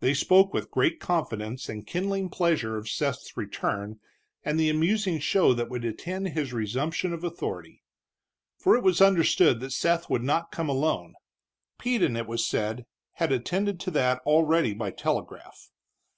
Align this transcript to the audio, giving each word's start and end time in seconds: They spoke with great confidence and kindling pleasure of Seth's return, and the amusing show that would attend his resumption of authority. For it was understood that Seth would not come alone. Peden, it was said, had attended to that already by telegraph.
They 0.00 0.12
spoke 0.12 0.52
with 0.52 0.70
great 0.70 1.00
confidence 1.00 1.70
and 1.70 1.86
kindling 1.86 2.28
pleasure 2.28 2.76
of 2.76 2.90
Seth's 2.90 3.38
return, 3.38 3.98
and 4.44 4.60
the 4.60 4.68
amusing 4.68 5.18
show 5.18 5.54
that 5.54 5.70
would 5.70 5.82
attend 5.82 6.28
his 6.28 6.52
resumption 6.52 7.14
of 7.14 7.24
authority. 7.24 7.82
For 8.58 8.76
it 8.76 8.82
was 8.82 9.00
understood 9.00 9.60
that 9.60 9.72
Seth 9.72 10.10
would 10.10 10.22
not 10.22 10.52
come 10.52 10.68
alone. 10.68 11.14
Peden, 11.78 12.16
it 12.16 12.26
was 12.26 12.46
said, 12.46 12.84
had 13.12 13.32
attended 13.32 13.80
to 13.80 13.90
that 13.92 14.18
already 14.26 14.74
by 14.74 14.90
telegraph. 14.90 15.70